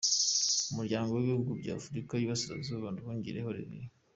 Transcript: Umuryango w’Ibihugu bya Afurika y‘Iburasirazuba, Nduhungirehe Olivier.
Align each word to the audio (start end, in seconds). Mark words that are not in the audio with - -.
Umuryango 0.71 1.09
w’Ibihugu 1.13 1.51
bya 1.61 1.73
Afurika 1.79 2.11
y‘Iburasirazuba, 2.15 2.87
Nduhungirehe 2.89 3.47
Olivier. 3.51 3.87